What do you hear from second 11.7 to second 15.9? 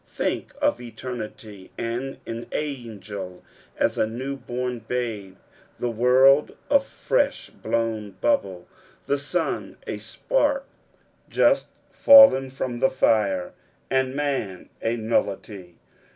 fallen from the fire, and man a nullity.